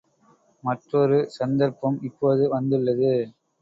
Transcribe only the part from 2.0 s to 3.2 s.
இப்போது வந்துள்ளது.